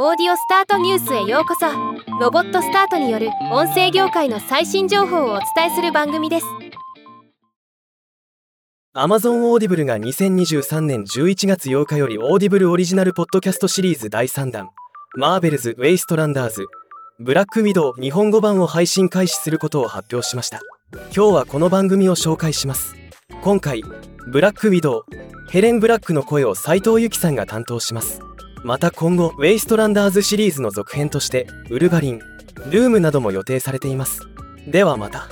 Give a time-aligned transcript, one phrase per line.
[0.00, 1.66] オーディオスタートニュースへようこそ。
[2.20, 6.46] ロボットスタートによる音声業界の最新情報をお伝えする番組です。
[8.94, 14.68] Amazon Audible が2023年11月8日より Audible オリジナルポッドキャストシリーズ第3弾
[15.16, 16.68] マーベルズ・ウェイストランダーズ
[17.18, 20.60] ブラックウィドウ日本語版を配信開始することを発表しました。
[21.12, 22.94] 今日はこの番組を紹介します。
[23.42, 23.82] 今回
[24.28, 25.04] ブラックウィドウ
[25.50, 28.20] ヘレン・ブラックの声を斉藤由貴さんが担当します。
[28.64, 32.18] また今後ウェイストランダーズシリーズの続編としてウルガリン
[32.70, 34.28] ルームなども予定されています。
[34.66, 35.28] ではまた。